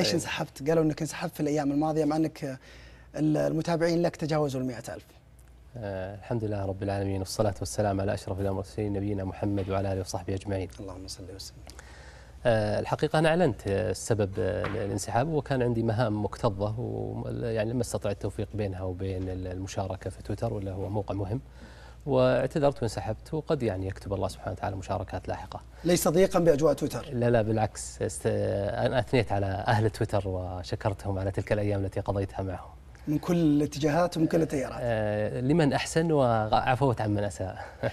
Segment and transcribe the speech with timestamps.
[0.00, 0.20] ليش أيوة.
[0.20, 2.58] انسحبت؟ قالوا إنك انسحبت في الأيام الماضية مع إنك
[3.16, 5.04] المتابعين لك تجاوزوا ال ألف
[5.76, 10.34] آه الحمد لله رب العالمين والصلاة والسلام على أشرف المرسلين نبينا محمد وعلى آله وصحبه
[10.34, 11.56] أجمعين اللهم صل وسلم
[12.46, 18.82] آه الحقيقة أنا أعلنت السبب الانسحاب وكان عندي مهام مكتظة ويعني لم أستطع التوفيق بينها
[18.82, 21.40] وبين المشاركة في تويتر ولا هو موقع مهم
[22.06, 25.60] واعتذرت وانسحبت وقد يعني يكتب الله سبحانه وتعالى مشاركات لاحقة.
[25.84, 28.02] ليس ضيقا بأجواء تويتر؟ لا لا بالعكس.
[28.02, 28.22] است...
[28.26, 32.70] أنا أثنيت على أهل تويتر وشكرتهم على تلك الأيام التي قضيتها معهم.
[33.08, 34.78] من كل الاتجاهات ومن كل التيارات.
[34.80, 37.64] آه لمن أحسن وعفوت عمن أساء.